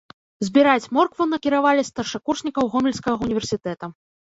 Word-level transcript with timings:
Збіраць 0.47 0.89
моркву 0.97 1.27
накіравалі 1.35 1.85
старшакурснікаў 1.91 2.73
гомельскага 2.75 3.15
ўніверсітэта. 3.31 3.95